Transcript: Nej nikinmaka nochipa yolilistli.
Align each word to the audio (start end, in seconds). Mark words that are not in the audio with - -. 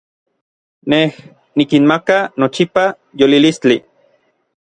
Nej 0.93 1.05
nikinmaka 1.55 2.17
nochipa 2.41 2.85
yolilistli. 3.19 3.79